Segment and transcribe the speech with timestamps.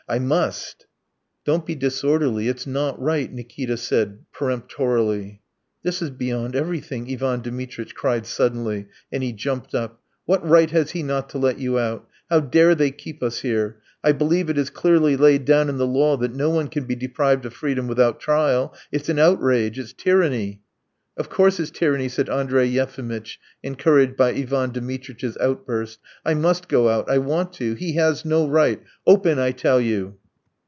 [0.09, 0.87] "I must."
[1.45, 5.41] "Don't be disorderly, it's not right," Nikita said peremptorily.
[5.83, 10.01] "This is beyond everything," Ivan Dmitritch cried suddenly, and he jumped up.
[10.25, 12.09] "What right has he not to let you out?
[12.29, 13.77] How dare they keep us here?
[14.03, 16.95] I believe it is clearly laid down in the law that no one can be
[16.97, 18.73] deprived of freedom without trial!
[18.91, 19.79] It's an outrage!
[19.79, 20.61] It's tyranny!"
[21.17, 25.99] "Of course it's tyranny," said Andrey Yefimitch, encouraged by Ivan Dmitritch's outburst.
[26.25, 27.73] "I must go out, I want to.
[27.75, 28.81] He has no right!
[29.05, 30.15] Open, I tell you."